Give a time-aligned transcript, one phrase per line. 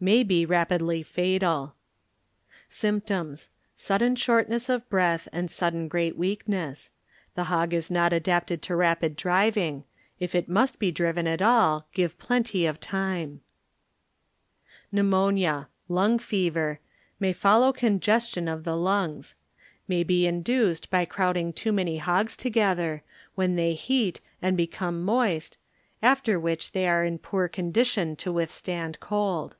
[0.00, 1.74] May be rapidly fatal.
[2.68, 3.46] Symptoms.
[3.46, 3.50] ŌĆö
[3.80, 6.90] Sudden shortness of breath and sudden great weakness.
[7.34, 9.82] The hog is not adapted to rapid driving;
[10.20, 12.78] if it must be driven at all, give plenty of
[14.92, 16.78] Pneumonia (Lung Fever)
[17.18, 19.34] may fol low congestion of the lungs;
[19.88, 23.02] may be In duced by crowding too many hogs to gether,
[23.34, 25.58] when they heat and become moist,
[26.00, 29.56] after which thCT are in poor con dition to withstand cold.